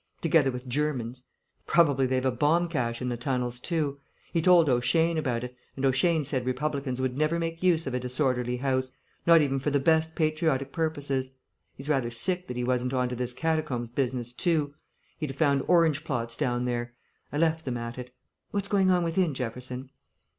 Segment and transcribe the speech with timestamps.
[0.19, 1.25] Together with Germans.
[1.67, 3.99] Probably they've a bomb cache in the tunnels too.
[4.33, 7.99] He told O'Shane about it, and O'Shane said republicans would never make use of a
[7.99, 8.91] disorderly house,
[9.27, 11.35] not even for the best patriotic purposes.
[11.75, 14.73] He's rather sick that he wasn't on to this catacombs business too;
[15.19, 16.95] he'd have found Orange plots down there.
[17.31, 18.09] I left them at it....
[18.49, 19.91] What's going on within, Jefferson?"